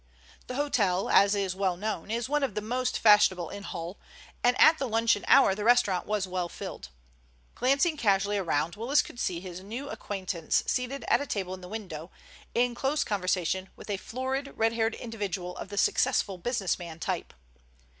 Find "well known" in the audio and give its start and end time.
1.55-2.09